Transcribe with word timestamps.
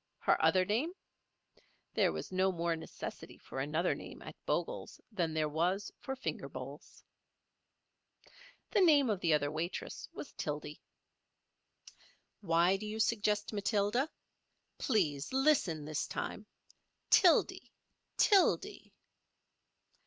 Her 0.17 0.43
other 0.43 0.65
name? 0.65 0.93
There 1.93 2.11
was 2.11 2.31
no 2.31 2.51
more 2.51 2.75
necessity 2.75 3.37
for 3.37 3.59
another 3.59 3.93
name 3.93 4.23
at 4.23 4.35
Bogle's 4.47 4.99
than 5.11 5.31
there 5.35 5.47
was 5.47 5.91
for 5.99 6.15
finger 6.15 6.49
bowls. 6.49 7.03
The 8.71 8.81
name 8.81 9.11
of 9.11 9.19
the 9.19 9.31
other 9.31 9.51
waitress 9.51 10.09
was 10.11 10.33
Tildy. 10.33 10.81
Why 12.39 12.77
do 12.77 12.87
you 12.87 12.99
suggest 12.99 13.53
Matilda? 13.53 14.09
Please 14.79 15.31
listen 15.31 15.85
this 15.85 16.07
time—Tildy—Tildy. 16.07 18.93